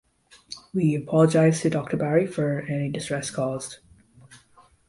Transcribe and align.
We 0.73 0.95
apologise 0.95 1.61
to 1.61 1.69
Doctor 1.69 1.95
Bari 1.95 2.25
for 2.25 2.61
any 2.61 2.89
distress 2.89 3.29
caused. 3.29 3.77